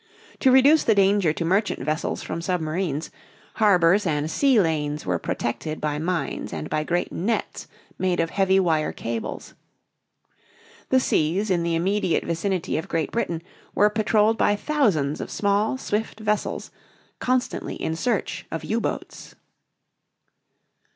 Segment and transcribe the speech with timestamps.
[0.39, 3.11] To reduce the danger to merchant vessels from submarines,
[3.57, 7.67] harbors and sea lanes were protected by mines and by great nets
[7.99, 9.53] made of heavy wire cables.
[10.89, 13.43] The seas in the immediate vicinity of Great Britain
[13.75, 16.71] were patrolled by thousands of small, swift vessels
[17.19, 19.35] constantly in search of U boats.